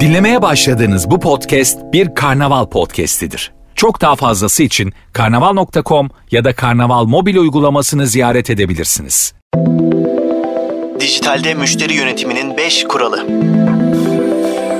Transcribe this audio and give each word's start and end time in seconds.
Dinlemeye 0.00 0.42
başladığınız 0.42 1.10
bu 1.10 1.20
podcast 1.20 1.78
bir 1.92 2.14
karnaval 2.14 2.66
podcastidir. 2.66 3.52
Çok 3.74 4.00
daha 4.00 4.16
fazlası 4.16 4.62
için 4.62 4.92
karnaval.com 5.12 6.10
ya 6.30 6.44
da 6.44 6.54
karnaval 6.54 7.04
mobil 7.04 7.36
uygulamasını 7.36 8.06
ziyaret 8.06 8.50
edebilirsiniz. 8.50 9.34
Dijitalde 11.00 11.54
müşteri 11.54 11.94
yönetiminin 11.94 12.56
5 12.56 12.84
kuralı. 12.84 13.26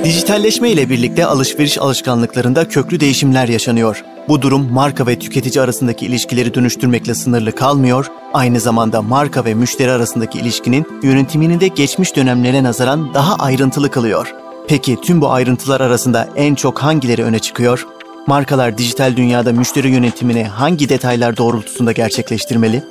Dijitalleşme 0.05 0.71
ile 0.71 0.91
birlikte 0.91 1.27
alışveriş 1.27 1.79
alışkanlıklarında 1.79 2.69
köklü 2.69 3.01
değişimler 3.01 3.49
yaşanıyor. 3.49 4.05
Bu 4.29 4.43
durum 4.43 4.73
marka 4.73 5.07
ve 5.07 5.19
tüketici 5.19 5.63
arasındaki 5.63 6.07
ilişkileri 6.07 6.55
dönüştürmekle 6.55 7.15
sınırlı 7.15 7.53
kalmıyor, 7.53 8.07
aynı 8.33 8.61
zamanda 8.61 9.03
marka 9.03 9.45
ve 9.45 9.55
müşteri 9.55 9.91
arasındaki 9.91 10.39
ilişkinin 10.39 10.87
yönetimini 11.03 11.61
de 11.61 11.69
geçmiş 11.69 12.17
dönemlere 12.17 12.63
nazaran 12.63 13.15
daha 13.15 13.37
ayrıntılı 13.37 13.91
kılıyor. 13.91 14.35
Peki 14.69 14.97
tüm 15.01 15.21
bu 15.21 15.31
ayrıntılar 15.31 15.81
arasında 15.81 16.29
en 16.37 16.55
çok 16.55 16.79
hangileri 16.79 17.25
öne 17.25 17.39
çıkıyor? 17.39 17.87
Markalar 18.27 18.79
dijital 18.79 19.17
dünyada 19.17 19.53
müşteri 19.53 19.89
yönetimini 19.89 20.45
hangi 20.45 20.89
detaylar 20.89 21.37
doğrultusunda 21.37 21.93
gerçekleştirmeli? 21.93 22.83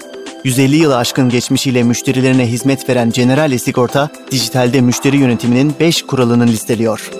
150 0.43 0.75
yılı 0.75 0.97
aşkın 0.97 1.29
geçmişiyle 1.29 1.83
müşterilerine 1.83 2.47
hizmet 2.47 2.89
veren 2.89 3.11
Generali 3.11 3.59
Sigorta, 3.59 4.09
dijitalde 4.31 4.81
müşteri 4.81 5.17
yönetiminin 5.17 5.75
5 5.79 6.01
kuralını 6.01 6.47
listeliyor. 6.47 7.11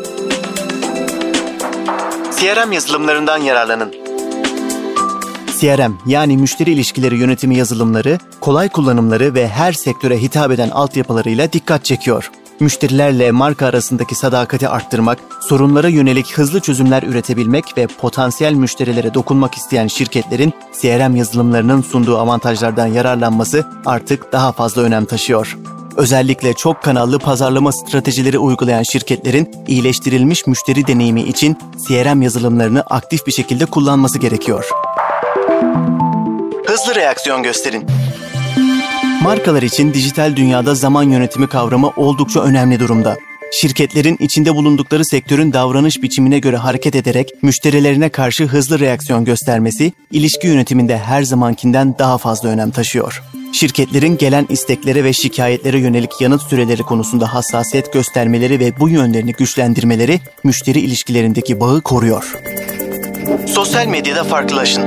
CRM 2.40 2.72
yazılımlarından 2.72 3.38
yararlanın. 3.38 3.94
CRM 5.60 5.98
yani 6.06 6.38
müşteri 6.38 6.72
ilişkileri 6.72 7.18
yönetimi 7.18 7.58
yazılımları, 7.58 8.20
kolay 8.42 8.70
kullanımları 8.70 9.34
ve 9.34 9.48
her 9.48 9.74
sektöre 9.74 10.22
hitap 10.22 10.52
eden 10.52 10.70
altyapılarıyla 10.70 11.54
dikkat 11.54 11.86
çekiyor 11.86 12.32
müşterilerle 12.64 13.32
marka 13.32 13.66
arasındaki 13.66 14.16
sadakati 14.16 14.70
arttırmak, 14.70 15.20
sorunlara 15.42 15.88
yönelik 15.88 16.34
hızlı 16.34 16.60
çözümler 16.60 17.04
üretebilmek 17.04 17.78
ve 17.78 17.88
potansiyel 17.88 18.54
müşterilere 18.54 19.14
dokunmak 19.14 19.56
isteyen 19.56 19.88
şirketlerin 19.88 20.54
CRM 20.82 21.16
yazılımlarının 21.16 21.82
sunduğu 21.82 22.18
avantajlardan 22.18 22.88
yararlanması 22.88 23.68
artık 23.86 24.32
daha 24.32 24.52
fazla 24.52 24.82
önem 24.82 25.06
taşıyor. 25.06 25.58
Özellikle 25.98 26.54
çok 26.54 26.84
kanallı 26.84 27.20
pazarlama 27.20 27.72
stratejileri 27.72 28.38
uygulayan 28.38 28.84
şirketlerin 28.84 29.52
iyileştirilmiş 29.68 30.48
müşteri 30.48 30.88
deneyimi 30.88 31.22
için 31.22 31.58
CRM 31.88 32.22
yazılımlarını 32.22 32.82
aktif 32.82 33.28
bir 33.28 33.32
şekilde 33.32 33.66
kullanması 33.66 34.20
gerekiyor. 34.20 34.70
Hızlı 36.66 36.96
reaksiyon 36.96 37.44
gösterin. 37.44 38.03
Markalar 39.24 39.62
için 39.62 39.94
dijital 39.94 40.36
dünyada 40.36 40.76
zaman 40.76 41.04
yönetimi 41.04 41.48
kavramı 41.48 41.92
oldukça 41.96 42.40
önemli 42.40 42.80
durumda. 42.80 43.18
Şirketlerin 43.52 44.18
içinde 44.20 44.56
bulundukları 44.56 45.06
sektörün 45.06 45.54
davranış 45.54 46.02
biçimine 46.02 46.40
göre 46.40 46.58
hareket 46.58 46.96
ederek 46.96 47.30
müşterilerine 47.42 48.10
karşı 48.10 48.44
hızlı 48.46 48.80
reaksiyon 48.80 49.26
göstermesi, 49.26 49.94
ilişki 50.12 50.48
yönetiminde 50.48 50.98
her 50.98 51.24
zamankinden 51.24 51.96
daha 52.00 52.18
fazla 52.18 52.50
önem 52.50 52.72
taşıyor. 52.72 53.24
Şirketlerin 53.54 54.18
gelen 54.18 54.46
isteklere 54.50 55.04
ve 55.04 55.14
şikayetlere 55.14 55.80
yönelik 55.80 56.22
yanıt 56.22 56.42
süreleri 56.42 56.84
konusunda 56.84 57.34
hassasiyet 57.34 57.94
göstermeleri 57.94 58.60
ve 58.60 58.80
bu 58.80 58.90
yönlerini 58.90 59.32
güçlendirmeleri 59.34 60.20
müşteri 60.44 60.80
ilişkilerindeki 60.80 61.60
bağı 61.60 61.82
koruyor. 61.82 62.34
Sosyal 63.48 63.88
medyada 63.88 64.24
farklılaşın. 64.24 64.84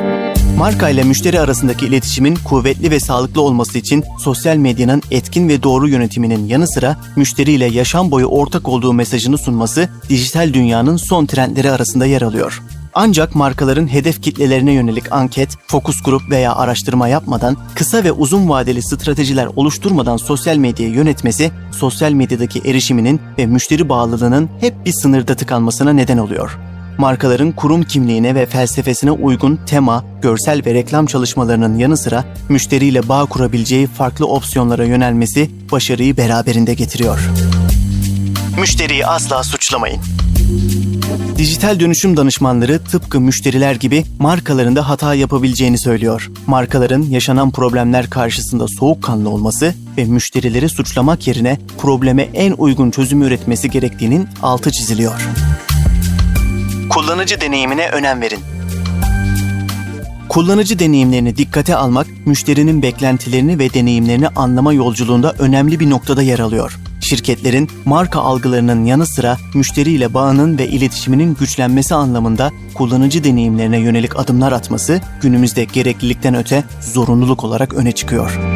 Marka 0.58 0.88
ile 0.88 1.02
müşteri 1.02 1.40
arasındaki 1.40 1.86
iletişimin 1.86 2.38
kuvvetli 2.44 2.90
ve 2.90 3.00
sağlıklı 3.00 3.42
olması 3.42 3.78
için 3.78 4.04
sosyal 4.18 4.56
medyanın 4.56 5.02
etkin 5.10 5.48
ve 5.48 5.62
doğru 5.62 5.88
yönetiminin 5.88 6.46
yanı 6.48 6.68
sıra 6.68 6.96
müşteriyle 7.16 7.66
yaşam 7.66 8.10
boyu 8.10 8.26
ortak 8.26 8.68
olduğu 8.68 8.92
mesajını 8.92 9.38
sunması 9.38 9.88
dijital 10.08 10.54
dünyanın 10.54 10.96
son 10.96 11.26
trendleri 11.26 11.70
arasında 11.70 12.06
yer 12.06 12.22
alıyor. 12.22 12.62
Ancak 12.94 13.34
markaların 13.34 13.92
hedef 13.92 14.22
kitlelerine 14.22 14.72
yönelik 14.72 15.12
anket, 15.12 15.50
fokus 15.66 16.02
grup 16.02 16.30
veya 16.30 16.54
araştırma 16.54 17.08
yapmadan, 17.08 17.56
kısa 17.74 18.04
ve 18.04 18.12
uzun 18.12 18.48
vadeli 18.48 18.82
stratejiler 18.82 19.48
oluşturmadan 19.56 20.16
sosyal 20.16 20.56
medyayı 20.56 20.92
yönetmesi, 20.92 21.50
sosyal 21.72 22.12
medyadaki 22.12 22.58
erişiminin 22.58 23.20
ve 23.38 23.46
müşteri 23.46 23.88
bağlılığının 23.88 24.48
hep 24.60 24.86
bir 24.86 24.92
sınırda 24.92 25.34
tıkanmasına 25.34 25.92
neden 25.92 26.18
oluyor 26.18 26.58
markaların 26.98 27.52
kurum 27.52 27.82
kimliğine 27.82 28.34
ve 28.34 28.46
felsefesine 28.46 29.10
uygun 29.10 29.60
tema, 29.66 30.04
görsel 30.22 30.62
ve 30.66 30.74
reklam 30.74 31.06
çalışmalarının 31.06 31.78
yanı 31.78 31.96
sıra 31.96 32.24
müşteriyle 32.48 33.08
bağ 33.08 33.24
kurabileceği 33.24 33.86
farklı 33.86 34.26
opsiyonlara 34.26 34.84
yönelmesi 34.84 35.50
başarıyı 35.72 36.16
beraberinde 36.16 36.74
getiriyor. 36.74 37.18
Müşteriyi 38.60 39.06
asla 39.06 39.42
suçlamayın. 39.42 40.00
Dijital 41.38 41.80
dönüşüm 41.80 42.16
danışmanları 42.16 42.84
tıpkı 42.84 43.20
müşteriler 43.20 43.74
gibi 43.74 44.04
markalarında 44.18 44.88
hata 44.88 45.14
yapabileceğini 45.14 45.78
söylüyor. 45.78 46.30
Markaların 46.46 47.02
yaşanan 47.02 47.50
problemler 47.50 48.10
karşısında 48.10 48.68
soğukkanlı 48.68 49.30
olması 49.30 49.74
ve 49.98 50.04
müşterileri 50.04 50.68
suçlamak 50.68 51.26
yerine 51.26 51.58
probleme 51.78 52.22
en 52.22 52.52
uygun 52.52 52.90
çözümü 52.90 53.26
üretmesi 53.26 53.70
gerektiğinin 53.70 54.28
altı 54.42 54.70
çiziliyor. 54.70 55.45
Kullanıcı 56.90 57.40
deneyimine 57.40 57.88
önem 57.88 58.20
verin. 58.20 58.38
Kullanıcı 60.28 60.78
deneyimlerini 60.78 61.36
dikkate 61.36 61.76
almak, 61.76 62.06
müşterinin 62.26 62.82
beklentilerini 62.82 63.58
ve 63.58 63.74
deneyimlerini 63.74 64.28
anlama 64.28 64.72
yolculuğunda 64.72 65.32
önemli 65.38 65.80
bir 65.80 65.90
noktada 65.90 66.22
yer 66.22 66.38
alıyor. 66.38 66.78
Şirketlerin 67.00 67.70
marka 67.84 68.20
algılarının 68.20 68.84
yanı 68.84 69.06
sıra 69.06 69.36
müşteriyle 69.54 70.14
bağının 70.14 70.58
ve 70.58 70.68
iletişiminin 70.68 71.34
güçlenmesi 71.34 71.94
anlamında 71.94 72.50
kullanıcı 72.74 73.24
deneyimlerine 73.24 73.78
yönelik 73.78 74.18
adımlar 74.18 74.52
atması 74.52 75.00
günümüzde 75.22 75.64
gereklilikten 75.64 76.34
öte 76.34 76.64
zorunluluk 76.80 77.44
olarak 77.44 77.74
öne 77.74 77.92
çıkıyor. 77.92 78.55